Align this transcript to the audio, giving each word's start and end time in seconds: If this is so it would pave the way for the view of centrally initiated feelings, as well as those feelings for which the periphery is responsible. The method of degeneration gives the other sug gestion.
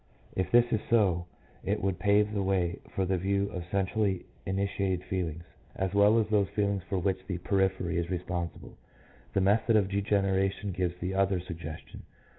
If 0.35 0.49
this 0.49 0.65
is 0.71 0.81
so 0.89 1.27
it 1.63 1.79
would 1.79 1.99
pave 1.99 2.33
the 2.33 2.41
way 2.41 2.79
for 2.95 3.05
the 3.05 3.19
view 3.19 3.51
of 3.51 3.67
centrally 3.69 4.25
initiated 4.47 5.03
feelings, 5.03 5.43
as 5.75 5.93
well 5.93 6.17
as 6.17 6.27
those 6.29 6.49
feelings 6.49 6.81
for 6.89 6.97
which 6.97 7.19
the 7.27 7.37
periphery 7.37 7.97
is 7.97 8.09
responsible. 8.09 8.79
The 9.33 9.41
method 9.41 9.75
of 9.75 9.89
degeneration 9.89 10.71
gives 10.71 10.97
the 10.99 11.13
other 11.13 11.39
sug 11.39 11.59
gestion. 11.59 11.99